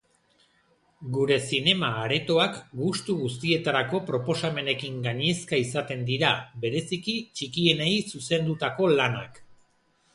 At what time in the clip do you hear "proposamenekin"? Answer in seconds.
4.09-4.99